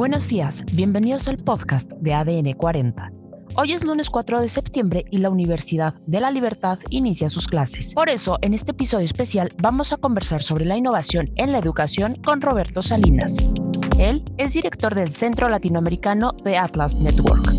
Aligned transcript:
Buenos 0.00 0.28
días, 0.28 0.64
bienvenidos 0.72 1.28
al 1.28 1.36
podcast 1.36 1.92
de 1.92 2.14
ADN 2.14 2.54
40. 2.54 3.12
Hoy 3.56 3.72
es 3.72 3.84
lunes 3.84 4.08
4 4.08 4.40
de 4.40 4.48
septiembre 4.48 5.04
y 5.10 5.18
la 5.18 5.28
Universidad 5.28 5.92
de 6.06 6.22
la 6.22 6.30
Libertad 6.30 6.78
inicia 6.88 7.28
sus 7.28 7.46
clases. 7.46 7.92
Por 7.92 8.08
eso, 8.08 8.38
en 8.40 8.54
este 8.54 8.70
episodio 8.70 9.04
especial 9.04 9.52
vamos 9.60 9.92
a 9.92 9.98
conversar 9.98 10.42
sobre 10.42 10.64
la 10.64 10.78
innovación 10.78 11.30
en 11.36 11.52
la 11.52 11.58
educación 11.58 12.14
con 12.24 12.40
Roberto 12.40 12.80
Salinas. 12.80 13.36
Él 13.98 14.24
es 14.38 14.54
director 14.54 14.94
del 14.94 15.10
Centro 15.10 15.50
Latinoamericano 15.50 16.32
de 16.32 16.56
Atlas 16.56 16.94
Network. 16.94 17.52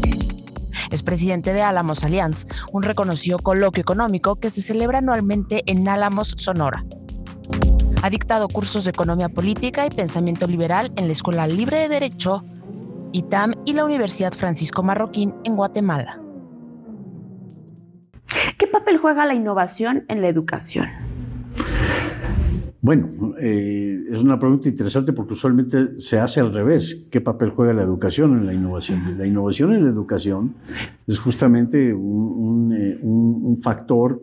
Es 0.89 1.04
presidente 1.04 1.54
de 1.54 1.62
Álamos 1.62 2.04
Allianz, 2.04 2.48
un 2.71 2.82
reconocido 2.82 3.38
coloquio 3.38 3.82
económico 3.82 4.38
que 4.38 4.50
se 4.50 4.64
celebra 4.64 4.98
anualmente 4.98 5.62
en 5.68 5.88
Álamos, 5.88 6.34
Sonora. 6.39 6.84
Ha 8.04 8.09
dictado 8.09 8.47
cursos 8.47 8.86
de 8.86 8.89
economía 8.89 9.29
política 9.29 9.86
y 9.86 9.91
pensamiento 9.91 10.47
liberal 10.47 10.91
en 10.95 11.05
la 11.05 11.11
Escuela 11.11 11.45
Libre 11.45 11.81
de 11.81 11.88
Derecho, 11.88 12.43
ITAM 13.11 13.54
y 13.64 13.73
la 13.73 13.86
Universidad 13.86 14.33
Francisco 14.33 14.82
Marroquín 14.82 15.36
en 15.43 15.55
Guatemala. 15.55 16.19
¿Qué 18.57 18.65
papel 18.65 18.97
juega 18.97 19.23
la 19.25 19.36
innovación 19.36 20.06
en 20.07 20.21
la 20.21 20.29
educación? 20.29 20.87
Bueno, 22.82 23.36
eh, 23.39 24.00
es 24.09 24.18
una 24.18 24.39
pregunta 24.39 24.68
interesante 24.68 25.14
porque 25.14 25.33
usualmente 25.33 26.00
se 26.00 26.18
hace 26.18 26.39
al 26.39 26.51
revés. 26.51 27.07
¿Qué 27.11 27.21
papel 27.21 27.51
juega 27.51 27.73
la 27.73 27.83
educación 27.83 28.36
en 28.39 28.47
la 28.47 28.54
innovación? 28.54 29.15
La 29.20 29.28
innovación 29.28 29.73
en 29.73 29.83
la 29.83 29.92
educación 29.92 30.56
es 31.06 31.20
justamente 31.20 31.93
un, 31.93 32.73
un 33.03 33.53
eh, 33.59 33.61
factor 33.61 34.20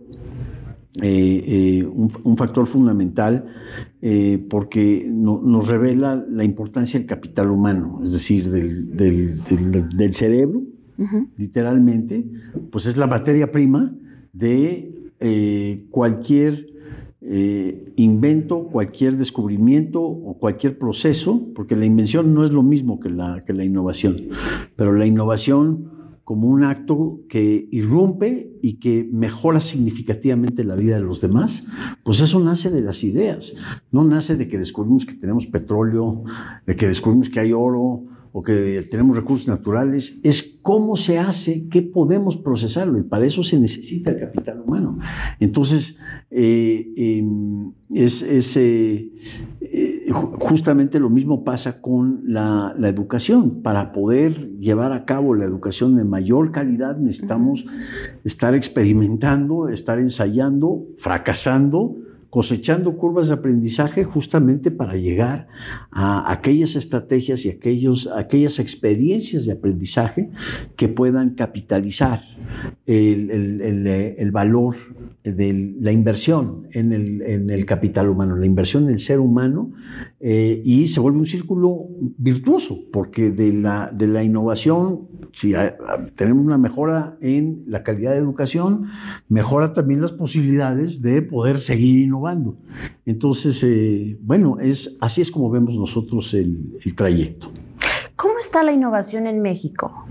eh, 1.00 1.44
eh, 1.46 1.84
un, 1.84 2.36
factor 2.36 2.66
fundamental 2.66 3.44
eh, 4.02 4.44
porque 4.50 5.06
nos 5.08 5.68
revela 5.68 6.24
la 6.28 6.42
importancia 6.42 6.98
del 6.98 7.06
capital 7.06 7.50
humano, 7.50 8.00
es 8.02 8.12
decir, 8.12 8.50
del, 8.50 10.14
cerebro, 10.14 10.62
literalmente, 11.36 12.24
pues 12.72 12.86
es 12.86 12.96
la 12.96 13.06
materia 13.06 13.52
prima 13.52 13.94
de 14.32 14.92
cualquier 15.90 16.66
invento, 17.96 18.64
cualquier 18.64 19.16
descubrimiento 19.16 20.02
o 20.02 20.38
cualquier 20.38 20.78
proceso, 20.78 21.48
porque 21.54 21.76
la 21.76 21.84
invención 21.84 22.34
no 22.34 22.44
es 22.44 22.50
lo 22.50 22.62
mismo 22.62 22.98
que 22.98 23.10
la, 23.10 23.40
que 23.46 23.52
la 23.52 23.64
innovación, 23.64 24.16
pero 24.74 24.92
la 24.92 25.06
innovación 25.06 25.97
como 26.28 26.48
un 26.48 26.62
acto 26.62 27.22
que 27.26 27.68
irrumpe 27.70 28.52
y 28.60 28.74
que 28.80 29.08
mejora 29.10 29.60
significativamente 29.60 30.62
la 30.62 30.76
vida 30.76 30.96
de 30.96 31.02
los 31.02 31.22
demás, 31.22 31.64
pues 32.04 32.20
eso 32.20 32.38
nace 32.38 32.68
de 32.68 32.82
las 32.82 33.02
ideas, 33.02 33.54
no 33.92 34.04
nace 34.04 34.36
de 34.36 34.46
que 34.46 34.58
descubrimos 34.58 35.06
que 35.06 35.14
tenemos 35.14 35.46
petróleo, 35.46 36.24
de 36.66 36.76
que 36.76 36.86
descubrimos 36.86 37.30
que 37.30 37.40
hay 37.40 37.54
oro 37.54 38.04
o 38.32 38.42
que 38.42 38.86
tenemos 38.90 39.16
recursos 39.16 39.48
naturales, 39.48 40.20
es 40.22 40.58
cómo 40.60 40.96
se 40.96 41.18
hace, 41.18 41.66
qué 41.70 41.80
podemos 41.80 42.36
procesarlo, 42.36 42.98
y 42.98 43.04
para 43.04 43.24
eso 43.24 43.42
se 43.42 43.58
necesita 43.58 44.10
el 44.10 44.20
capital 44.20 44.60
humano. 44.60 44.98
Entonces, 45.40 45.96
eh, 46.30 46.92
em, 46.94 47.72
es, 47.90 48.22
eh, 48.22 48.42
eh, 48.56 49.57
justamente 50.12 50.98
lo 50.98 51.10
mismo 51.10 51.44
pasa 51.44 51.80
con 51.80 52.22
la, 52.24 52.74
educación. 52.82 53.62
Para 53.62 53.92
poder 53.92 54.58
llevar 54.58 54.92
a 54.92 55.04
cabo 55.04 55.34
la 55.34 55.44
educación 55.44 55.96
de 55.96 56.04
mayor 56.04 56.52
calidad 56.52 56.96
necesitamos 56.96 57.64
estar 58.24 58.54
experimentando, 58.54 59.68
estar 59.68 59.98
ensayando, 59.98 60.84
fracasando, 60.96 61.96
cosechando 62.30 62.96
curvas 62.96 63.28
de 63.28 63.34
aprendizaje 63.34 64.04
justamente 64.04 64.70
para 64.70 64.96
llegar 64.96 65.48
a 65.90 66.30
aquellas 66.30 66.76
estrategias 66.76 67.44
y 67.44 67.48
aquellos, 67.48 68.06
aquellas 68.14 68.58
experiencias 68.58 69.46
de 69.46 69.52
aprendizaje 69.52 70.30
que 70.76 70.88
puedan 70.88 71.30
capitalizar 71.30 72.22
el, 72.86 74.30
valor 74.30 74.76
de 75.24 75.74
la 75.80 75.92
inversión 75.92 76.66
en 76.72 76.92
el, 76.92 77.64
capital 77.64 78.08
humano, 78.10 78.36
la 78.36 78.46
inversión 78.46 78.84
en 78.84 78.90
el 78.90 78.98
ser 78.98 79.20
humano, 79.20 79.72
eh, 80.20 80.60
y 80.64 80.88
se 80.88 80.98
vuelve 80.98 81.18
un 81.18 81.26
círculo 81.26 81.86
virtuoso, 82.16 82.78
porque 82.92 83.30
de 83.30 83.52
la, 83.52 83.90
de 83.92 84.08
la 84.08 84.24
innovación, 84.24 85.06
si 85.32 85.52
tenemos 86.16 86.44
una 86.44 86.58
mejora 86.58 87.16
en 87.20 87.62
la 87.66 87.84
calidad 87.84 88.12
de 88.12 88.18
educación, 88.18 88.86
mejora 89.28 89.72
también 89.72 90.00
las 90.00 90.12
posibilidades 90.12 91.02
de 91.02 91.22
poder 91.22 91.60
seguir 91.60 92.00
innovando. 92.00 92.56
Entonces, 93.06 93.62
eh, 93.62 94.18
bueno, 94.22 94.58
es, 94.60 94.96
así 95.00 95.20
es 95.20 95.30
como 95.30 95.50
vemos 95.50 95.76
nosotros 95.76 96.34
el, 96.34 96.78
el 96.84 96.94
trayecto. 96.96 97.52
¿Cómo 98.16 98.38
está 98.40 98.64
la 98.64 98.72
innovación 98.72 99.28
en 99.28 99.40
México? 99.40 100.04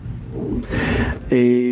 Eh, 1.29 1.66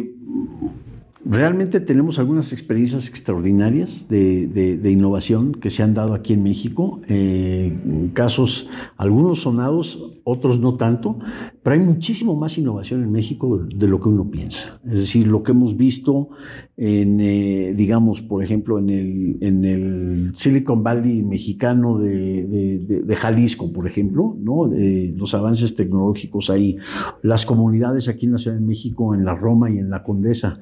Realmente 1.35 1.81
tenemos 1.81 2.17
algunas 2.17 2.53
experiencias 2.53 3.09
extraordinarias 3.09 4.07
de, 4.07 4.79
innovación 4.89 5.51
que 5.51 5.69
se 5.69 5.83
han 5.83 5.93
dado 5.93 6.13
aquí 6.13 6.31
en 6.31 6.43
México, 6.43 7.01
eh, 7.09 7.73
casos, 8.13 8.69
algunos 8.95 9.41
sonados, 9.41 10.13
otros 10.23 10.61
no 10.61 10.75
tanto, 10.75 11.19
pero 11.61 11.75
hay 11.75 11.81
muchísimo 11.81 12.35
más 12.37 12.57
innovación 12.57 13.03
en 13.03 13.11
México 13.11 13.57
de, 13.57 13.87
lo 13.87 13.99
que 13.99 14.07
uno 14.07 14.31
piensa. 14.31 14.79
Es 14.85 14.93
decir, 14.93 15.27
lo 15.27 15.43
que 15.43 15.51
hemos 15.51 15.75
visto 15.75 16.29
en, 16.77 17.19
eh, 17.19 17.73
digamos, 17.75 18.21
por 18.21 18.41
ejemplo, 18.41 18.79
en 18.79 18.89
el, 18.89 19.37
en 19.41 19.65
el 19.65 20.31
Silicon 20.35 20.83
Valley 20.83 21.21
mexicano 21.21 21.97
de, 21.97 23.17
Jalisco, 23.19 23.73
por 23.73 23.87
ejemplo, 23.87 24.37
¿no? 24.39 24.67
los 24.67 25.33
avances 25.33 25.75
tecnológicos 25.75 26.49
ahí, 26.49 26.77
las 27.23 27.45
comunidades 27.45 28.07
aquí 28.07 28.25
en 28.25 28.33
la 28.33 28.37
Ciudad 28.37 28.57
de 28.57 28.65
México, 28.65 29.13
en 29.13 29.25
la 29.25 29.35
Roma 29.35 29.69
y 29.69 29.79
en 29.79 29.89
la 29.89 30.01
Condesa 30.01 30.61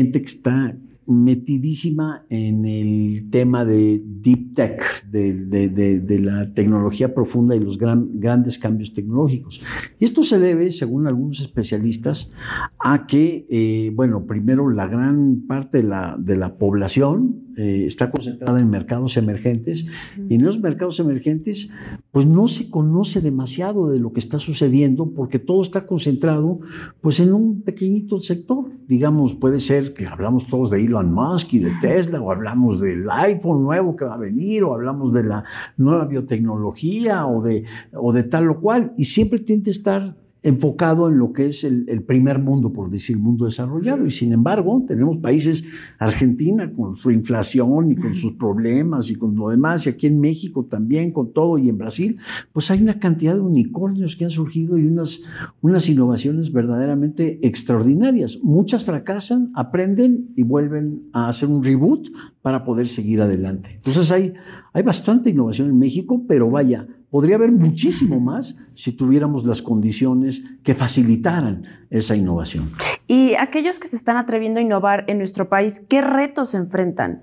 gente 0.00 0.22
que 0.22 0.28
está 0.28 0.76
metidísima 1.10 2.24
en 2.30 2.64
el 2.64 3.30
tema 3.30 3.64
de 3.64 4.00
deep 4.04 4.54
tech, 4.54 5.04
de, 5.10 6.20
la 6.22 6.54
tecnología 6.54 7.12
profunda 7.14 7.56
y 7.56 7.60
los 7.60 7.78
grandes 7.78 8.58
cambios 8.58 8.94
tecnológicos. 8.94 9.60
Y 9.98 10.04
esto 10.04 10.22
se 10.22 10.38
debe, 10.38 10.70
según 10.70 11.08
algunos 11.08 11.40
especialistas, 11.40 12.30
a 12.78 13.06
que, 13.06 13.46
eh, 13.50 13.90
bueno, 13.94 14.24
primero 14.26 14.70
la 14.70 14.86
gran 14.86 15.42
parte 15.48 15.78
de 15.78 15.84
la, 15.84 16.16
de 16.18 16.36
la 16.36 16.54
población 16.54 17.49
eh, 17.60 17.84
está 17.84 18.10
concentrada 18.10 18.58
en 18.58 18.70
mercados 18.70 19.18
emergentes. 19.18 19.84
Y 20.30 20.36
en 20.36 20.44
los 20.44 20.58
mercados 20.58 20.98
emergentes 20.98 21.68
pues 22.10 22.24
no 22.24 22.48
se 22.48 22.70
conoce 22.70 23.20
demasiado 23.20 23.90
de 23.90 24.00
lo 24.00 24.14
que 24.14 24.20
está 24.20 24.38
sucediendo 24.38 25.10
porque 25.14 25.38
todo 25.38 25.60
está 25.60 25.86
concentrado 25.86 26.60
pues 27.02 27.20
en 27.20 27.34
un 27.34 27.60
pequeñito 27.60 28.22
sector. 28.22 28.64
Digamos, 28.88 29.34
puede 29.34 29.60
ser 29.60 29.92
que 29.92 30.06
hablamos 30.06 30.46
todos 30.46 30.70
de 30.70 30.82
Elon 30.82 31.12
Musk 31.12 31.52
y 31.52 31.58
de 31.58 31.72
Tesla 31.82 32.18
o 32.22 32.30
hablamos 32.30 32.80
del 32.80 33.10
iPhone 33.10 33.62
nuevo 33.62 33.94
que 33.94 34.06
va 34.06 34.14
a 34.14 34.18
venir 34.18 34.64
o 34.64 34.72
hablamos 34.72 35.12
de 35.12 35.24
la 35.24 35.44
nueva 35.76 36.06
biotecnología 36.06 37.26
o 37.26 37.42
de, 37.42 37.64
o 37.92 38.10
de 38.14 38.22
tal 38.22 38.48
o 38.48 38.58
cual 38.58 38.94
y 38.96 39.04
siempre 39.04 39.38
tiene 39.38 39.64
que 39.64 39.70
estar 39.70 40.16
enfocado 40.42 41.08
en 41.08 41.18
lo 41.18 41.32
que 41.32 41.46
es 41.46 41.64
el, 41.64 42.02
primer 42.02 42.38
mundo, 42.38 42.72
por 42.72 42.90
decir, 42.90 43.18
mundo 43.18 43.44
desarrollado. 43.44 44.06
Y 44.06 44.10
sin 44.10 44.32
embargo, 44.32 44.82
tenemos 44.88 45.18
países, 45.18 45.62
Argentina 45.98 46.70
con 46.72 46.96
su 46.96 47.10
inflación 47.10 47.92
y 47.92 47.96
con 47.96 48.14
sus 48.14 48.32
problemas 48.32 49.10
y 49.10 49.16
con 49.16 49.36
lo 49.36 49.50
demás, 49.50 49.86
y 49.86 49.90
aquí 49.90 50.06
en 50.06 50.20
México 50.20 50.64
también 50.64 51.12
con 51.12 51.32
todo, 51.32 51.58
y 51.58 51.68
en 51.68 51.78
Brasil, 51.78 52.16
pues 52.52 52.70
hay 52.70 52.82
una 52.82 52.98
cantidad 52.98 53.34
de 53.34 53.40
unicornios 53.40 54.16
que 54.16 54.24
han 54.24 54.30
surgido 54.30 54.78
y 54.78 54.86
unas, 54.86 55.20
unas 55.60 55.88
innovaciones 55.88 56.52
verdaderamente 56.52 57.38
extraordinarias. 57.46 58.38
Muchas 58.42 58.84
fracasan, 58.84 59.50
aprenden 59.54 60.30
y 60.36 60.42
vuelven 60.42 61.02
a 61.12 61.28
hacer 61.28 61.48
un 61.48 61.62
reboot 61.62 62.08
para 62.42 62.64
poder 62.64 62.88
seguir 62.88 63.20
adelante. 63.20 63.72
Entonces 63.74 64.10
hay, 64.10 64.32
hay 64.72 64.82
bastante 64.82 65.30
innovación 65.30 65.68
en 65.68 65.78
México, 65.78 66.24
pero 66.26 66.50
vaya, 66.50 66.86
Podría 67.10 67.36
haber 67.36 67.50
muchísimo 67.50 68.20
más 68.20 68.56
si 68.74 68.92
tuviéramos 68.92 69.44
las 69.44 69.62
condiciones 69.62 70.42
que 70.62 70.74
facilitaran 70.74 71.64
esa 71.90 72.14
innovación. 72.14 72.70
Y 73.08 73.34
aquellos 73.34 73.80
que 73.80 73.88
se 73.88 73.96
están 73.96 74.16
atreviendo 74.16 74.60
a 74.60 74.62
innovar 74.62 75.04
en 75.08 75.18
nuestro 75.18 75.48
país, 75.48 75.82
¿qué 75.88 76.00
retos 76.00 76.54
enfrentan? 76.54 77.22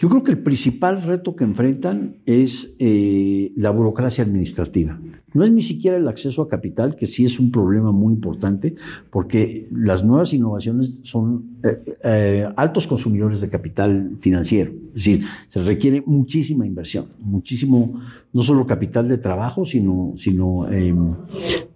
Yo 0.00 0.08
creo 0.08 0.22
que 0.22 0.30
el 0.30 0.38
principal 0.38 1.02
reto 1.02 1.34
que 1.34 1.44
enfrentan 1.44 2.16
es 2.24 2.74
eh, 2.78 3.52
la 3.56 3.70
burocracia 3.70 4.22
administrativa. 4.22 4.98
No 5.34 5.44
es 5.44 5.50
ni 5.50 5.60
siquiera 5.60 5.96
el 5.96 6.08
acceso 6.08 6.42
a 6.42 6.48
capital, 6.48 6.96
que 6.96 7.06
sí 7.06 7.24
es 7.24 7.38
un 7.38 7.50
problema 7.50 7.90
muy 7.92 8.14
importante, 8.14 8.76
porque 9.10 9.68
las 9.72 10.04
nuevas 10.04 10.32
innovaciones 10.32 11.00
son 11.02 11.58
eh, 11.64 11.96
eh, 12.04 12.48
altos 12.56 12.86
consumidores 12.86 13.40
de 13.40 13.48
capital 13.48 14.12
financiero. 14.20 14.70
Es 14.70 15.04
decir, 15.04 15.24
se 15.48 15.62
requiere 15.62 16.02
muchísima 16.06 16.64
inversión, 16.64 17.06
muchísimo, 17.20 18.00
no 18.32 18.42
solo 18.42 18.66
capital 18.66 19.08
de 19.08 19.18
trabajo, 19.18 19.66
sino, 19.66 20.14
sino 20.16 20.70
em, 20.70 21.14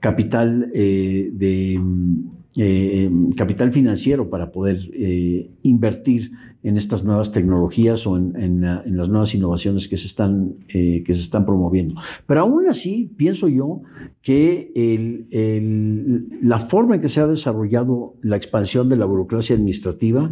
capital 0.01 0.71
de 0.73 1.81
capital 3.37 3.73
financiero 3.73 4.29
para 4.29 4.53
poder 4.53 4.79
invertir 5.63 6.33
en 6.63 6.77
estas 6.77 7.03
nuevas 7.03 7.33
tecnologías 7.33 8.07
o 8.07 8.17
en, 8.17 8.61
las 8.61 9.09
nuevas 9.09 9.35
innovaciones 9.35 9.89
que 9.89 9.97
se, 9.97 10.07
están, 10.07 10.57
que 10.69 11.05
se 11.09 11.23
están 11.23 11.47
promoviendo. 11.47 11.95
Pero 12.27 12.41
aún 12.41 12.69
así, 12.69 13.11
pienso 13.17 13.49
yo 13.49 13.81
que 14.21 14.71
la 16.43 16.59
forma 16.59 16.97
en 16.97 17.01
que 17.01 17.09
se 17.09 17.21
ha 17.21 17.27
desarrollado 17.27 18.15
la 18.23 18.37
expansión 18.37 18.89
de 18.89 18.97
la 18.97 19.07
burocracia 19.07 19.57
administrativa, 19.57 20.31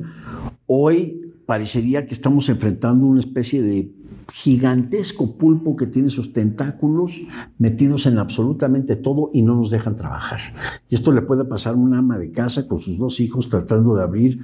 hoy 0.67 1.33
parecería 1.47 2.07
que 2.07 2.15
estamos 2.15 2.49
enfrentando 2.49 3.07
una 3.07 3.21
especie 3.21 3.61
de 3.61 3.91
gigantesco 4.33 5.37
pulpo 5.37 5.77
que 5.77 5.87
tiene 5.87 6.09
sus 6.09 6.33
tentáculos 6.33 7.21
metidos 7.59 8.07
en 8.07 8.19
absolutamente 8.19 8.97
todo 8.97 9.31
y 9.33 9.43
no 9.43 9.57
nos 9.57 9.71
dejan 9.71 9.97
trabajar. 9.97 10.41
Y 10.89 10.95
esto 10.95 11.13
le 11.13 11.23
puede 11.23 11.45
pasar 11.45 11.75
a 11.75 11.77
una 11.77 11.99
ama 11.99 12.19
de 12.19 12.31
casa 12.31 12.67
con 12.67 12.81
sus 12.81 12.99
dos 12.99 13.21
hijos 13.21 13.49
tratando 13.49 13.97
de 13.97 14.03
abrir 14.03 14.41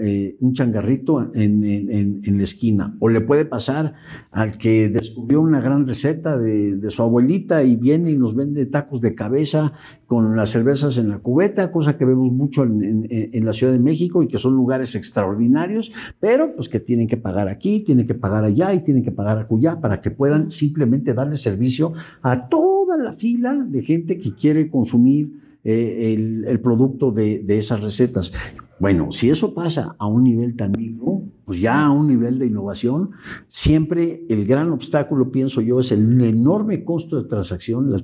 eh, 0.00 0.36
un 0.40 0.52
changarrito 0.54 1.30
en, 1.34 2.38
la 2.38 2.42
esquina. 2.42 2.96
O 3.00 3.08
le 3.08 3.20
puede 3.20 3.44
pasar 3.44 3.94
al 4.30 4.58
que 4.58 4.88
descubrió 4.88 5.40
una 5.40 5.60
gran 5.60 5.86
receta 5.86 6.38
de, 6.38 6.78
su 6.90 7.02
abuelita 7.02 7.62
y 7.62 7.76
viene 7.76 8.10
y 8.10 8.16
nos 8.16 8.34
vende 8.34 8.66
tacos 8.66 9.00
de 9.00 9.14
cabeza 9.14 9.72
con 10.06 10.36
las 10.36 10.50
cervezas 10.50 10.98
en 10.98 11.08
la 11.08 11.18
cubeta, 11.18 11.70
cosa 11.70 11.96
que 11.96 12.04
vemos 12.04 12.32
mucho 12.32 12.64
en, 12.64 13.06
en, 13.10 13.44
la 13.44 13.52
Ciudad 13.52 13.72
de 13.72 13.78
México 13.78 14.22
y 14.22 14.28
que 14.28 14.38
son 14.38 14.54
lugares 14.54 14.94
extraordinarios, 14.96 15.92
pero 16.18 16.54
pues 16.56 16.68
que 16.68 16.80
tienen 16.80 17.06
que 17.06 17.16
pagar 17.16 17.48
aquí, 17.48 17.80
tienen 17.80 18.06
que 18.06 18.14
pagar 18.14 18.44
allá 18.44 18.59
y 18.74 18.84
tienen 18.84 19.02
que 19.02 19.10
pagar 19.10 19.38
acullá 19.38 19.80
para 19.80 20.00
que 20.00 20.10
puedan 20.10 20.50
simplemente 20.50 21.14
darle 21.14 21.36
servicio 21.36 21.92
a 22.22 22.48
toda 22.48 22.96
la 22.96 23.12
fila 23.12 23.54
de 23.54 23.82
gente 23.82 24.18
que 24.18 24.34
quiere 24.34 24.70
consumir 24.70 25.30
eh, 25.64 26.44
el, 26.46 26.60
producto 26.60 27.10
de, 27.10 27.42
de, 27.44 27.58
esas 27.58 27.80
recetas. 27.80 28.32
Bueno, 28.78 29.12
si 29.12 29.28
eso 29.28 29.52
pasa 29.52 29.94
a 29.98 30.06
un 30.06 30.24
nivel 30.24 30.56
tan 30.56 30.72
micro, 30.72 31.22
pues 31.44 31.60
ya 31.60 31.84
a 31.84 31.90
un 31.90 32.08
nivel 32.08 32.38
de 32.38 32.46
innovación, 32.46 33.10
siempre 33.48 34.22
el 34.30 34.46
gran 34.46 34.70
obstáculo, 34.70 35.30
pienso 35.30 35.60
yo, 35.60 35.80
es 35.80 35.92
el 35.92 36.18
enorme 36.22 36.82
costo 36.82 37.22
de 37.22 37.28
transacción, 37.28 37.92
la, 37.92 37.98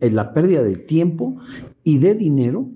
eh, 0.00 0.10
la 0.12 0.32
pérdida 0.32 0.62
de 0.62 0.76
tiempo 0.76 1.38
y 1.82 1.98
de 1.98 2.14
dinero 2.14 2.68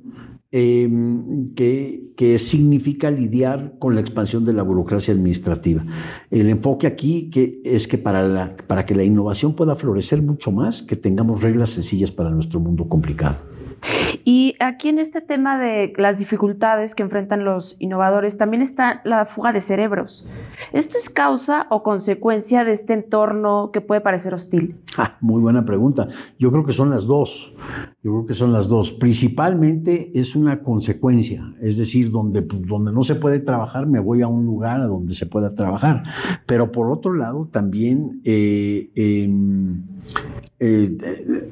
Em, 0.59 1.53
que, 1.55 2.39
significa 2.39 3.11
lidiar 3.11 3.75
con 3.79 3.95
la 3.95 4.01
expansión 4.01 4.43
de 4.43 4.55
la 4.55 4.63
burocracia 4.63 5.13
administrativa. 5.13 5.85
El 6.31 6.49
enfoque 6.49 6.87
aquí 6.87 7.29
que 7.29 7.61
es 7.63 7.87
que 7.87 7.99
para, 7.99 8.57
para 8.67 8.87
que 8.87 8.95
la 8.95 9.05
innovación 9.05 9.55
pueda 9.55 9.77
florecer 9.77 10.23
mucho 10.23 10.51
más, 10.51 10.83
que 10.83 10.97
tengamos 10.97 11.43
reglas 11.43 11.71
sencillas 11.71 12.11
para 12.11 12.31
nuestro 12.31 12.59
mundo 12.59 12.89
complicado. 12.89 13.37
Y 14.25 14.57
aquí 14.61 14.89
en 14.89 14.99
este 14.99 15.21
tema 15.21 15.59
de 15.59 15.93
las 15.97 16.19
dificultades 16.19 16.95
que 16.95 17.03
enfrentan 17.03 17.45
los 17.45 17.77
innovadores, 17.79 18.37
también 18.37 18.63
está 18.63 19.01
la 19.05 19.27
fuga 19.27 19.53
de 19.53 19.61
cerebros. 19.61 20.27
¿Esto 20.73 20.99
es 20.99 21.11
causa 21.11 21.67
o 21.71 21.83
consecuencia 21.83 22.65
de 22.65 22.73
este 22.73 22.95
entorno 22.95 23.71
que 23.73 23.81
puede 23.81 24.01
parecer 24.01 24.35
hostil? 24.35 24.77
Ah, 24.97 25.17
muy 25.21 25.41
buena 25.41 25.65
pregunta. 25.65 26.09
Yo 26.39 26.51
creo 26.51 26.65
que 26.65 26.73
son 26.73 26.91
las 26.91 27.07
dos. 27.07 27.55
Yo 28.03 28.13
creo 28.13 28.27
que 28.27 28.35
son 28.35 28.53
las 28.53 28.69
dos. 28.69 28.91
Principalmente 28.91 30.11
es 30.15 30.35
una 30.35 30.61
consecuencia, 30.61 31.55
es 31.61 31.77
decir, 31.77 32.11
donde, 32.11 32.41
donde 32.41 32.93
no 32.93 33.03
se 33.05 33.15
puede 33.15 33.41
trabajar, 33.41 33.87
me 33.87 34.01
voy 34.01 34.23
a 34.23 34.29
un 34.29 34.45
lugar 34.45 34.81
a 34.81 34.87
donde 34.87 35.15
se 35.15 35.27
pueda 35.27 35.55
trabajar. 35.55 36.03
Pero 36.47 36.73
por 36.73 36.91
otro 36.91 37.13
lado, 37.13 37.49
también... 37.53 38.21
Eh, 38.25 38.91
em, 38.95 39.83
eh, 40.59 41.51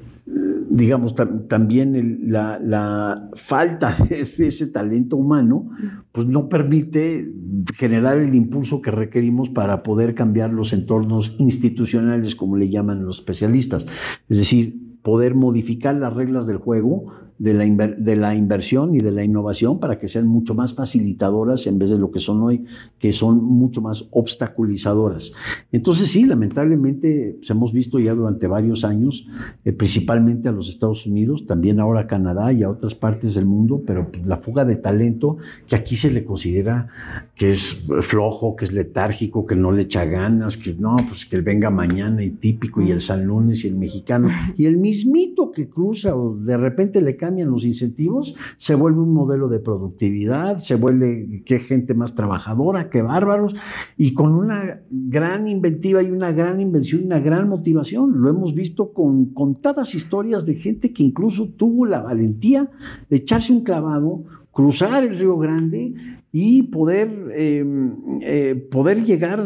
digamos, 0.75 1.15
también 1.49 2.31
la, 2.31 3.31
falta 3.37 3.97
de 4.09 4.27
ese 4.47 4.67
talento 4.67 5.17
humano, 5.17 5.71
pues 6.11 6.27
no 6.27 6.49
permite 6.49 7.33
generar 7.77 8.19
el 8.19 8.35
impulso 8.35 8.83
que 8.83 8.91
requerimos 8.91 9.49
para 9.51 9.85
poder 9.85 10.15
cambiar 10.15 10.53
los 10.53 10.73
entornos 10.73 11.37
institucionales, 11.39 12.35
como 12.35 12.57
le 12.57 12.71
llaman 12.71 13.05
los 13.05 13.21
especialistas. 13.21 13.87
Es 14.29 14.39
decir, 14.39 14.99
poder 15.03 15.35
modificar 15.35 15.95
las 15.95 16.13
reglas 16.13 16.47
del 16.47 16.57
juego 16.57 17.13
de 17.39 17.53
la, 17.55 17.65
de 17.65 18.17
la 18.17 18.35
inversión 18.35 18.95
y 18.95 19.01
de 19.01 19.11
la 19.11 19.25
innovación 19.25 19.81
para 19.81 19.99
que 19.99 20.09
sean 20.09 20.29
mucho 20.29 20.55
más 20.55 20.75
facilitadoras 20.75 21.67
en 21.67 21.79
vez 21.79 21.91
de 21.91 21.99
lo 21.99 22.11
que 22.11 22.21
son 22.21 22.43
hoy, 22.43 22.65
que 22.99 23.13
son 23.13 23.43
mucho 23.43 23.81
más 23.81 24.07
obstaculizadoras. 24.11 25.33
Entonces 25.73 26.11
sí, 26.11 26.25
lamentablemente 26.25 27.37
pues, 27.39 27.51
hemos 27.51 27.73
visto 27.73 27.99
ya 27.99 28.15
durante 28.15 28.47
varios 28.47 28.85
años, 28.85 29.27
eh, 29.65 29.73
principalmente 29.73 30.49
a 30.49 30.53
los 30.53 30.69
Estados 30.69 31.07
Unidos, 31.07 31.47
también 31.47 31.81
ahora 31.81 32.01
a 32.01 32.07
Canadá 32.07 32.53
y 32.53 32.63
a 32.63 32.71
otras 32.71 32.95
partes 32.95 33.35
del 33.35 33.47
mundo, 33.47 33.83
pero 33.87 34.11
pues, 34.11 34.25
la 34.27 34.37
fuga 34.37 34.65
de 34.65 34.77
talento 34.77 35.39
que 35.67 35.77
aquí 35.77 35.97
se 35.97 36.11
le 36.11 36.25
considera 36.25 36.89
que 37.35 37.51
es 37.51 37.77
flojo, 38.03 38.55
que 38.55 38.67
es 38.67 38.73
letárgico, 38.73 39.45
que 39.45 39.57
no 39.57 39.73
le 39.73 39.83
echa 39.83 40.05
ganas, 40.05 40.57
que 40.57 40.75
no, 40.75 40.97
pues 41.09 41.27
que 41.27 41.37
él 41.37 41.43
venga 41.43 41.71
mañana 41.71 42.23
y 42.23 42.31
típico 42.31 42.81
y 42.81 42.91
el 42.91 43.01
San 43.01 43.25
Lunes 43.25 43.65
y 43.65 43.69
el 43.69 43.77
mexicano 43.77 44.29
y 44.57 44.67
el 44.67 44.77
mismito 44.77 45.51
que 45.51 45.69
cruza 45.69 46.15
o 46.15 46.37
de 46.37 46.57
repente 46.57 47.01
le 47.01 47.17
cambian 47.25 47.51
los 47.51 47.65
incentivos, 47.65 48.35
se 48.59 48.75
vuelve 48.75 49.01
un 49.01 49.15
modelo 49.15 49.49
de 49.49 49.59
productividad, 49.59 50.59
se 50.59 50.75
vuelve 50.75 51.43
qué 51.47 51.59
gente 51.59 51.95
más 51.95 52.15
trabajadora, 52.15 52.91
qué 52.91 53.01
bárbaros, 53.01 53.55
y 53.97 54.13
con 54.13 54.35
una 54.35 54.81
gran 54.91 55.49
inventiva 55.49 56.03
y 56.03 56.11
una 56.11 56.33
gran 56.33 56.61
invención 56.61 57.05
una 57.05 57.21
gran 57.21 57.49
motivación. 57.49 58.21
Lo 58.21 58.29
hemos 58.29 58.55
visto 58.55 58.93
con 58.93 59.33
contadas 59.33 59.95
historias 59.95 60.45
de 60.45 60.57
gente 60.57 60.93
que 60.93 61.03
incluso 61.03 61.49
tuvo 61.49 61.87
la 61.87 62.01
valentía 62.01 62.71
de 63.09 63.17
echarse 63.17 63.53
un 63.53 63.65
clavado, 63.65 64.25
cruzar 64.55 65.05
el 65.05 65.19
Río 65.19 65.37
Grande 65.37 65.95
y 66.33 66.63
poder, 66.65 67.11
em, 67.37 67.93
eh, 68.23 68.55
poder 68.71 69.05
llegar 69.05 69.45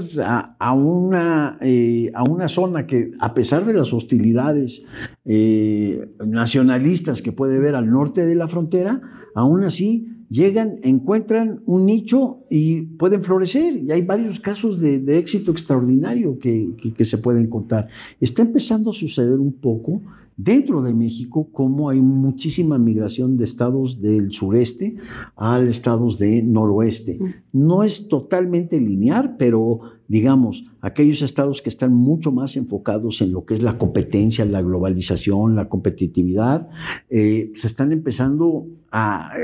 a, 0.58 0.72
una, 0.74 1.58
eh, 1.60 2.10
a 2.14 2.22
una 2.24 2.48
zona 2.48 2.86
que, 2.86 3.10
a 3.18 3.34
pesar 3.34 3.64
de 3.64 3.74
las 3.74 3.92
hostilidades 3.92 4.82
eh, 5.24 6.08
nacionalistas 6.24 7.22
que 7.22 7.32
puede 7.32 7.58
ver 7.58 7.74
al 7.74 7.90
norte 7.90 8.24
de 8.26 8.34
la 8.34 8.48
frontera, 8.48 9.00
aún 9.34 9.64
así 9.64 10.08
llegan, 10.30 10.78
encuentran 10.82 11.60
un 11.66 11.86
nicho 11.86 12.44
y 12.50 12.82
pueden 12.82 13.22
florecer. 13.22 13.76
Y 13.76 13.90
hay 13.90 14.02
varios 14.02 14.40
casos 14.40 14.80
de, 14.80 15.18
éxito 15.18 15.52
extraordinario 15.52 16.38
que, 16.38 16.68
que, 16.96 17.04
se 17.04 17.18
pueden 17.18 17.48
contar. 17.48 17.88
Está 18.20 18.42
empezando 18.42 18.90
a 18.90 18.94
suceder 18.94 19.38
un 19.38 19.52
poco 19.52 20.02
dentro 20.36 20.82
de 20.82 20.94
México, 20.94 21.48
como 21.52 21.90
hay 21.90 22.00
muchísima 22.00 22.78
migración 22.78 23.36
de 23.36 23.44
estados 23.44 24.00
del 24.00 24.30
sureste 24.30 24.96
a 25.36 25.60
estados 25.60 26.18
de 26.18 26.42
noroeste. 26.42 27.18
No 27.52 27.82
es 27.82 28.08
totalmente 28.08 28.80
lineal, 28.80 29.36
pero 29.36 29.80
digamos, 30.06 30.64
aquellos 30.80 31.22
estados 31.22 31.62
que 31.62 31.68
están 31.68 31.92
mucho 31.92 32.32
más 32.32 32.56
enfocados 32.56 33.20
en 33.20 33.32
lo 33.32 33.44
que 33.44 33.54
es 33.54 33.62
la 33.62 33.78
competencia, 33.78 34.44
la 34.44 34.62
globalización, 34.62 35.56
la 35.56 35.68
competitividad, 35.68 36.68
eh, 37.10 37.50
se 37.54 37.66
están 37.66 37.92
empezando 37.92 38.66
a, 38.90 39.34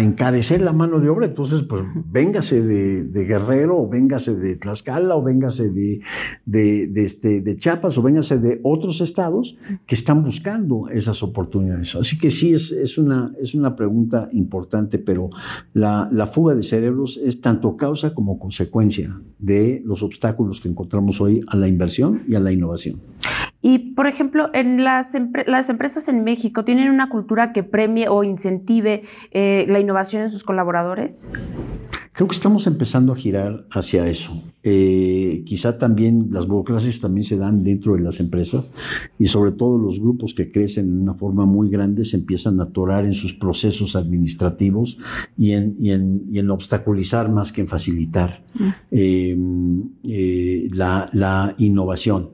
encarecer 0.00 0.60
la 0.60 0.72
mano 0.72 0.98
de 1.00 1.08
obra. 1.08 1.26
Entonces, 1.26 1.62
pues 1.62 1.82
véngase 2.10 2.60
de, 2.60 3.24
Guerrero, 3.24 3.78
o 3.78 3.88
véngase 3.88 4.34
de 4.34 4.56
Tlaxcala, 4.56 5.16
o 5.16 5.22
véngase 5.22 5.70
de, 5.70 6.00
de, 6.44 7.04
este, 7.04 7.40
de 7.40 7.56
Chiapas, 7.56 7.96
o 7.96 8.02
véngase 8.02 8.38
de 8.38 8.60
otros 8.62 9.00
estados 9.00 9.56
que 9.86 9.94
están 9.94 10.24
buscando 10.24 10.88
esas 10.88 11.22
oportunidades. 11.22 11.94
Así 11.94 12.18
que 12.18 12.30
sí, 12.30 12.54
es, 12.54 12.72
es, 12.72 12.98
una, 12.98 13.32
es 13.40 13.54
una 13.54 13.76
pregunta 13.76 14.28
importante, 14.32 14.98
pero 14.98 15.30
la, 15.72 16.08
la 16.12 16.26
fuga 16.26 16.54
de 16.54 16.62
cerebros 16.62 17.18
es 17.22 17.40
tanto 17.40 17.76
causa 17.76 18.12
como 18.12 18.38
consecuencia 18.38 19.20
de 19.38 19.82
los 19.84 20.02
obstáculos 20.02 20.60
que 20.60 20.68
encontramos 20.70 21.20
hoy 21.20 21.40
a 21.48 21.56
la 21.56 21.68
inversión 21.68 22.22
y 22.28 22.34
a 22.34 22.40
la 22.40 22.52
innovación. 22.52 23.00
Y, 23.62 23.92
por 23.94 24.06
ejemplo, 24.06 24.48
en 24.54 24.84
las, 24.84 25.12
las 25.46 25.68
empresas 25.68 26.08
en 26.08 26.24
México 26.24 26.64
tienen 26.64 26.90
una 26.90 27.10
cultura 27.10 27.52
que 27.52 27.62
premie 27.62 28.08
o 28.08 28.24
incentive 28.24 29.02
eh, 29.32 29.66
la 29.68 29.80
innovación 29.80 30.22
en 30.22 30.30
sus 30.30 30.44
colaboradores. 30.44 31.28
Creo 32.20 32.28
que 32.28 32.36
estamos 32.36 32.66
empezando 32.66 33.14
a 33.14 33.16
girar 33.16 33.64
hacia 33.70 34.06
eso. 34.06 34.42
Eh, 34.62 35.42
quizá 35.46 35.78
también 35.78 36.28
las 36.32 36.46
burocracias 36.46 37.00
también 37.00 37.24
se 37.24 37.38
dan 37.38 37.64
dentro 37.64 37.94
de 37.94 38.02
las 38.02 38.20
empresas 38.20 38.70
y 39.18 39.28
sobre 39.28 39.52
todo 39.52 39.78
los 39.78 39.98
grupos 39.98 40.34
que 40.34 40.52
crecen 40.52 40.94
de 40.94 41.02
una 41.02 41.14
forma 41.14 41.46
muy 41.46 41.70
grande 41.70 42.04
se 42.04 42.18
empiezan 42.18 42.60
a 42.60 42.64
atorar 42.64 43.06
en 43.06 43.14
sus 43.14 43.32
procesos 43.32 43.96
administrativos 43.96 44.98
y 45.38 45.52
en, 45.52 45.76
y 45.80 45.92
en, 46.38 46.50
obstaculizar 46.50 47.30
más 47.30 47.52
que 47.52 47.62
en 47.62 47.68
facilitar 47.68 48.44
mm. 48.52 48.68
eh, 48.90 50.68
la, 50.74 51.08
la 51.14 51.54
innovación. 51.56 52.28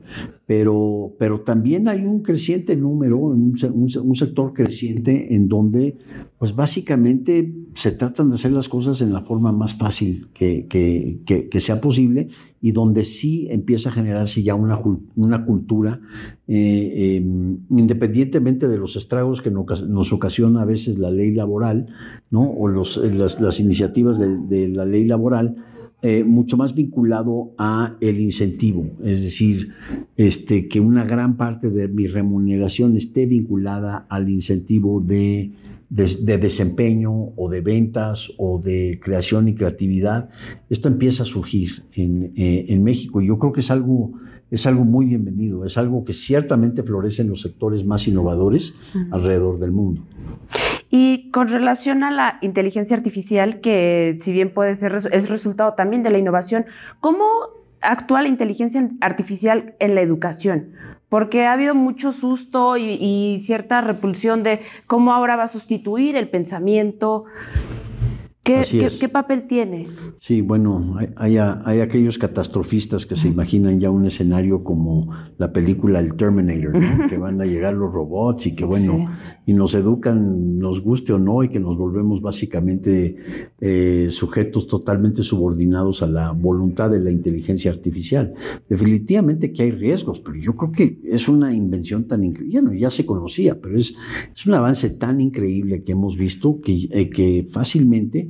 pero, 0.47 1.13
pero 1.19 1.41
también 1.41 1.87
hay 1.87 2.05
un 2.05 2.23
creciente 2.23 2.75
número, 2.75 3.17
un, 3.17 3.53
un, 3.73 4.15
sector 4.15 4.53
creciente 4.53 5.35
en 5.35 5.49
donde, 5.49 5.97
pues 6.39 6.55
básicamente 6.55 7.53
se 7.73 7.91
tratan 7.91 8.29
de 8.29 8.35
hacer 8.35 8.51
las 8.51 8.69
cosas 8.69 9.01
en 9.01 9.11
la 9.11 9.21
forma 9.21 9.51
más 9.51 9.76
fácil 9.77 10.27
que, 10.33 10.67
que, 10.67 11.19
que, 11.49 11.59
sea 11.59 11.79
posible 11.81 12.29
y 12.61 12.71
donde 12.71 13.05
sí 13.05 13.47
empieza 13.49 13.89
a 13.89 13.91
generarse 13.91 14.43
ya 14.43 14.55
una, 14.55 14.79
una 15.15 15.45
cultura, 15.45 15.99
eh, 16.47 17.17
em, 17.17 17.59
independientemente 17.69 18.67
de 18.67 18.77
los 18.77 18.95
estragos 18.95 19.41
que 19.41 19.51
nos 19.51 20.11
ocasiona 20.11 20.61
a 20.61 20.65
veces 20.65 20.97
la 20.97 21.11
ley 21.11 21.31
laboral, 21.31 21.87
¿no? 22.29 22.49
o 22.49 22.67
las, 22.67 22.97
las 23.39 23.59
iniciativas 23.59 24.19
de 24.19 24.67
la 24.69 24.85
ley 24.85 25.05
laboral, 25.05 25.55
eh, 26.03 26.23
mucho 26.23 26.57
más 26.57 26.75
vinculado 26.75 27.53
a 27.57 27.95
el 28.01 28.19
incentivo, 28.19 28.85
es 29.03 29.23
decir, 29.23 29.73
este, 30.15 30.67
que 30.67 30.79
una 30.79 31.03
gran 31.03 31.37
parte 31.37 31.71
de 31.71 31.87
mi 31.87 32.05
remuneración 32.05 32.95
esté 32.97 33.25
vinculada 33.25 34.05
al 34.09 34.29
incentivo 34.29 35.01
de, 35.01 35.51
de, 35.89 36.37
desempeño 36.37 37.33
o 37.35 37.49
de 37.49 37.61
ventas 37.61 38.31
o 38.37 38.59
de 38.59 38.99
creación 39.01 39.47
y 39.47 39.55
creatividad. 39.55 40.29
Esto 40.69 40.87
empieza 40.87 41.23
a 41.23 41.25
surgir 41.25 41.83
en, 41.93 42.31
eh, 42.35 42.65
en 42.69 42.83
México 42.83 43.21
y 43.21 43.27
yo 43.27 43.39
creo 43.39 43.51
que 43.51 43.61
es 43.61 43.71
algo 43.71 44.13
es 44.49 44.65
algo 44.65 44.85
muy 44.85 45.07
bienvenido, 45.07 45.65
es 45.65 45.77
algo 45.77 46.05
que 46.05 46.13
ciertamente 46.13 46.83
florece 46.83 47.21
en 47.21 47.29
los 47.29 47.41
sectores 47.41 47.85
más 47.85 48.07
innovadores 48.07 48.73
alrededor 49.11 49.59
del 49.59 49.71
mundo. 49.71 50.03
Y 50.89 51.31
con 51.31 51.49
relación 51.49 52.03
a 52.03 52.11
la 52.11 52.37
inteligencia 52.41 52.95
artificial, 52.95 53.59
que 53.59 54.19
si 54.21 54.31
bien 54.31 54.53
puede 54.53 54.75
ser 54.75 54.95
es 55.11 55.29
resultado 55.29 55.73
también 55.73 56.03
de 56.03 56.09
la 56.09 56.17
innovación, 56.17 56.65
¿cómo 57.01 57.25
actúa 57.81 58.21
la 58.21 58.29
inteligencia 58.29 58.87
artificial 59.01 59.75
en 59.79 59.95
la 59.95 60.01
educación? 60.01 60.73
Porque 61.09 61.45
ha 61.45 61.53
habido 61.53 61.75
mucho 61.75 62.11
susto 62.13 62.77
y, 62.77 62.97
y 62.99 63.39
cierta 63.45 63.81
repulsión 63.81 64.43
de 64.43 64.61
cómo 64.87 65.13
ahora 65.13 65.35
va 65.35 65.43
a 65.43 65.47
sustituir 65.47 66.15
el 66.15 66.29
pensamiento. 66.29 67.25
¿Qué, 68.47 69.09
papel 69.09 69.47
tiene? 69.47 69.87
Sí, 70.19 70.41
bueno, 70.41 70.95
hay, 71.17 71.37
hay, 71.37 71.79
aquellos 71.81 72.17
catastrofistas 72.17 73.05
que 73.05 73.17
se 73.17 73.27
imaginan 73.27 73.79
ya 73.79 73.89
un 73.91 74.05
escenario 74.05 74.63
como 74.63 75.13
la 75.37 75.51
película 75.51 75.99
El 75.99 76.15
Terminator, 76.15 76.73
que 77.09 77.17
van 77.17 77.41
a 77.41 77.45
llegar 77.45 77.73
los 77.73 77.91
robots 77.91 78.47
y 78.47 78.55
que 78.55 78.63
bueno, 78.63 79.09
y 79.45 79.53
nos 79.53 79.75
educan, 79.75 80.59
nos 80.59 80.81
guste 80.81 81.11
o 81.11 81.19
no, 81.19 81.43
y 81.43 81.49
que 81.49 81.59
nos 81.59 81.77
volvemos 81.77 82.21
básicamente 82.21 83.17
eh, 83.59 84.07
sujetos 84.11 84.67
totalmente 84.67 85.23
subordinados 85.23 86.01
a 86.01 86.07
la 86.07 86.31
voluntad 86.31 86.89
de 86.89 87.01
la 87.01 87.11
inteligencia 87.11 87.71
artificial. 87.71 88.33
Definitivamente 88.69 89.51
que 89.51 89.63
hay 89.63 89.71
riesgos, 89.71 90.21
pero 90.21 90.37
yo 90.37 90.55
creo 90.55 90.71
que 90.71 90.99
es 91.03 91.27
una 91.27 91.53
invención 91.53 92.05
tan 92.07 92.23
increíble, 92.23 92.79
ya 92.79 92.89
se 92.89 93.05
conocía, 93.05 93.59
pero 93.59 93.77
es, 93.77 93.93
es 94.33 94.45
un 94.45 94.53
avance 94.53 94.89
tan 94.89 95.19
increíble 95.19 95.83
que 95.83 95.91
hemos 95.91 96.17
visto 96.17 96.61
que, 96.61 96.87
eh, 96.91 97.09
que 97.09 97.47
fácilmente 97.51 98.29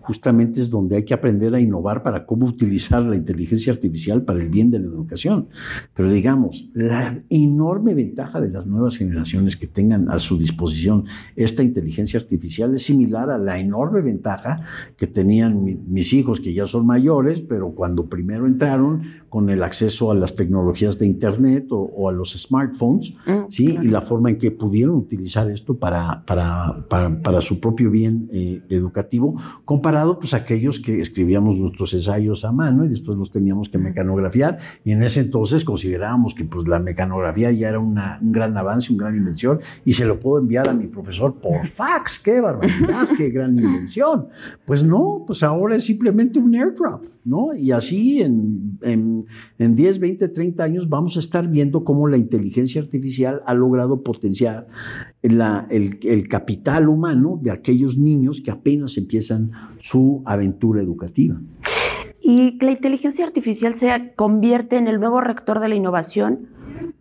justamente 0.00 0.60
es 0.60 0.70
donde 0.70 0.96
hay 0.96 1.04
que 1.04 1.14
aprender 1.14 1.54
a 1.54 1.60
innovar 1.60 2.02
para 2.02 2.26
cómo 2.26 2.46
utilizar 2.46 3.02
la 3.02 3.16
inteligencia 3.16 3.72
artificial 3.72 4.22
para 4.22 4.40
el 4.40 4.48
bien 4.48 4.70
de 4.70 4.80
la 4.80 4.86
educación. 4.86 5.48
Pero 5.94 6.10
digamos, 6.10 6.68
la 6.74 7.22
enorme 7.28 7.94
ventaja 7.94 8.40
de 8.40 8.50
las 8.50 8.66
nuevas 8.66 8.96
generaciones 8.96 9.56
que 9.56 9.66
tengan 9.66 10.10
a 10.10 10.18
su 10.18 10.38
disposición 10.38 11.04
esta 11.36 11.62
inteligencia 11.62 12.20
artificial 12.20 12.74
es 12.74 12.84
similar 12.84 13.30
a 13.30 13.38
la 13.38 13.58
enorme 13.58 14.00
ventaja 14.00 14.60
que 14.96 15.06
tenían 15.06 15.78
mis 15.88 16.12
hijos, 16.12 16.40
que 16.40 16.52
ya 16.52 16.66
son 16.66 16.86
mayores, 16.86 17.40
pero 17.40 17.70
cuando 17.70 18.06
primero 18.06 18.46
entraron 18.46 19.02
con 19.28 19.48
el 19.50 19.62
acceso 19.62 20.10
a 20.10 20.14
las 20.14 20.34
tecnologías 20.34 20.98
de 20.98 21.06
Internet 21.06 21.66
o, 21.70 22.08
a 22.08 22.12
los 22.12 22.32
smartphones, 22.32 23.12
mm, 23.26 23.50
¿sí? 23.50 23.64
y 23.64 23.88
la 23.88 24.00
forma 24.00 24.30
en 24.30 24.38
que 24.38 24.50
pudieron 24.50 24.96
utilizar 24.96 25.50
esto 25.50 25.74
para, 25.74 26.24
para, 26.26 26.84
para, 26.88 27.40
su 27.40 27.60
propio 27.60 27.90
bien 27.90 28.28
eh, 28.32 28.60
educativo, 28.68 29.36
comparado 29.64 29.89
pues 30.18 30.34
aquellos 30.34 30.78
que 30.80 31.00
escribíamos 31.00 31.56
nuestros 31.56 31.92
ensayos 31.94 32.44
a 32.44 32.52
mano 32.52 32.84
y 32.84 32.88
después 32.88 33.18
los 33.18 33.30
teníamos 33.30 33.68
que 33.68 33.78
mecanografiar. 33.78 34.58
Y 34.84 34.92
en 34.92 35.02
ese 35.02 35.20
entonces 35.20 35.64
considerábamos 35.64 36.34
que 36.34 36.44
pues 36.44 36.66
la 36.68 36.78
mecanografía 36.78 37.50
ya 37.52 37.68
era 37.70 37.78
una, 37.78 38.18
un 38.20 38.32
gran 38.32 38.56
avance, 38.56 38.92
una 38.92 39.04
gran 39.04 39.16
invención 39.16 39.60
y 39.84 39.92
se 39.92 40.04
lo 40.04 40.20
puedo 40.20 40.40
enviar 40.40 40.68
a 40.68 40.72
mi 40.72 40.86
profesor 40.86 41.34
por 41.34 41.68
fax, 41.70 42.18
qué 42.18 42.40
barbaridad, 42.40 43.08
qué 43.16 43.30
gran 43.30 43.58
invención. 43.58 44.28
Pues 44.64 44.82
no, 44.82 45.24
pues 45.26 45.42
ahora 45.42 45.76
es 45.76 45.84
simplemente 45.84 46.38
un 46.38 46.54
airdrop, 46.54 47.04
¿no? 47.24 47.54
Y 47.54 47.72
así 47.72 48.22
en, 48.22 48.78
en, 48.82 49.26
en 49.58 49.76
10, 49.76 49.98
20, 49.98 50.28
30 50.28 50.62
años 50.62 50.88
vamos 50.88 51.16
a 51.16 51.20
estar 51.20 51.48
viendo 51.48 51.84
cómo 51.84 52.06
la 52.08 52.16
inteligencia 52.16 52.80
artificial 52.80 53.42
ha 53.46 53.54
logrado 53.54 54.02
potenciar 54.02 54.68
la, 55.22 55.66
el, 55.70 55.98
el 56.02 56.28
capital 56.28 56.88
humano 56.88 57.38
de 57.42 57.50
aquellos 57.50 57.98
niños 57.98 58.40
que 58.44 58.50
apenas 58.50 58.96
empiezan 58.96 59.50
su 59.78 60.22
aventura 60.24 60.80
educativa. 60.80 61.40
¿Y 62.22 62.62
la 62.64 62.70
inteligencia 62.70 63.24
artificial 63.24 63.74
se 63.74 64.12
convierte 64.14 64.76
en 64.76 64.88
el 64.88 65.00
nuevo 65.00 65.20
rector 65.20 65.60
de 65.60 65.68
la 65.68 65.74
innovación 65.74 66.48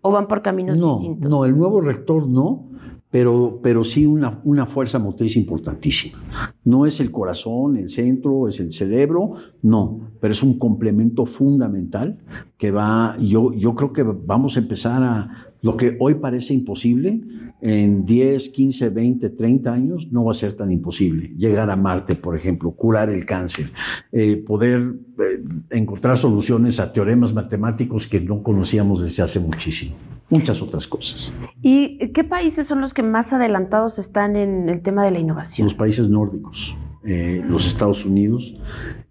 o 0.02 0.12
van 0.12 0.28
por 0.28 0.42
caminos 0.42 0.80
distintos? 0.80 1.30
No, 1.30 1.46
el 1.46 1.58
nuevo 1.58 1.82
rector 1.82 2.28
no, 2.28 2.70
pero, 3.12 3.60
pero 3.62 3.84
sí 3.84 4.06
una, 4.06 4.40
una 4.44 4.66
fuerza 4.66 5.00
motriz 5.00 5.36
importantísima. 5.36 6.20
No 6.64 6.86
es 6.86 7.00
el 7.00 7.12
corazón, 7.12 7.76
el 7.76 7.90
centro, 7.90 8.48
es 8.48 8.60
el 8.60 8.72
cerebro, 8.72 9.34
no, 9.62 10.00
pero 10.20 10.32
es 10.32 10.44
un 10.44 10.58
complemento 10.58 11.26
fundamental 11.26 12.18
que 12.58 12.72
va, 12.72 13.18
yo, 13.20 13.52
yo 13.54 13.76
creo 13.76 13.94
que 13.94 14.04
vamos 14.04 14.58
a 14.58 14.60
empezar 14.60 15.04
a, 15.04 15.49
lo 15.62 15.76
que 15.76 15.98
hoy 16.00 16.16
parece 16.16 16.54
imposible, 16.54 17.22
en 17.62 18.06
10, 18.06 18.50
15, 18.50 18.90
20, 18.90 19.30
30 19.32 19.74
años 19.74 20.08
no 20.12 20.24
va 20.24 20.32
a 20.32 20.36
ser 20.36 20.56
tan 20.56 20.72
imposible. 20.72 21.34
Llegar 21.38 21.70
a 21.70 21.76
Marte, 21.76 22.16
por 22.16 22.38
ejemplo, 22.38 22.72
curar 22.72 23.10
el 23.10 23.26
cáncer, 23.26 23.72
eh, 24.12 24.38
poder 24.38 24.96
eh, 25.20 25.44
encontrar 25.72 26.18
soluciones 26.18 26.80
a 26.80 26.94
teoremas 26.94 27.34
matemáticos 27.34 28.08
que 28.08 28.22
no 28.22 28.42
conocíamos 28.44 29.04
desde 29.04 29.24
hace 29.24 29.40
muchísimo. 29.40 29.96
Muchas 30.30 30.62
otras 30.62 30.88
cosas. 30.88 31.34
¿Y 31.62 31.98
qué 32.10 32.24
países 32.24 32.68
son 32.68 32.82
los 32.82 32.94
que 32.94 33.02
más 33.02 33.34
adelantados 33.34 33.98
están 33.98 34.36
en 34.36 34.70
el 34.70 34.82
tema 34.82 35.04
de 35.04 35.12
la 35.12 35.20
innovación? 35.20 35.66
Los 35.66 35.74
países 35.74 36.08
nórdicos. 36.08 36.76
Eh, 37.06 37.42
los 37.48 37.66
Estados 37.66 38.04
Unidos, 38.04 38.54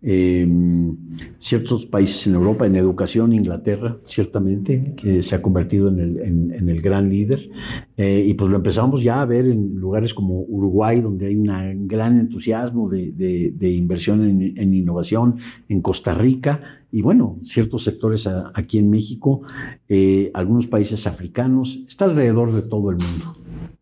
em, 0.03 0.95
ciertos 1.39 1.87
países 1.87 2.27
en 2.27 2.35
Europa, 2.35 2.67
en 2.67 2.77
educación, 2.77 3.33
Inglaterra, 3.33 3.97
ciertamente, 4.05 4.95
que 4.95 5.23
se 5.23 5.35
ha 5.35 5.41
convertido 5.41 5.89
en 5.89 5.99
el, 5.99 6.19
en, 6.19 6.69
el 6.69 6.83
gran 6.83 7.09
líder. 7.09 7.49
Eh, 7.97 8.25
y 8.27 8.35
pues 8.35 8.51
lo 8.51 8.57
empezamos 8.57 9.03
ya 9.03 9.23
a 9.23 9.25
ver 9.25 9.47
en 9.47 9.77
lugares 9.77 10.13
como 10.13 10.41
Uruguay, 10.41 11.01
donde 11.01 11.29
hay 11.29 11.37
un 11.37 11.89
gran 11.89 12.19
entusiasmo 12.19 12.91
de, 12.91 13.11
de, 13.13 13.71
inversión 13.71 14.23
en, 14.23 14.59
en, 14.59 14.75
innovación, 14.75 15.39
en 15.71 15.81
Costa 15.81 16.13
Rica, 16.13 16.61
y 16.91 17.03
bueno, 17.03 17.39
ciertos 17.43 17.85
sectores 17.85 18.29
aquí 18.55 18.79
en 18.79 18.91
México, 18.91 19.43
eh, 19.89 20.31
algunos 20.35 20.67
países 20.67 21.07
africanos, 21.07 21.81
está 21.87 22.07
alrededor 22.07 22.53
de 22.53 22.63
todo 22.63 22.91
el 22.91 22.97
mundo. 22.97 23.37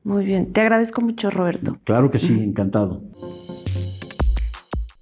Muy 0.04 0.24
bien, 0.24 0.52
te 0.52 0.60
agradezco 0.60 1.00
mucho, 1.00 1.30
Roberto. 1.30 1.76
Claro 1.84 2.10
que 2.10 2.18
sí, 2.18 2.32
encantado. 2.42 3.02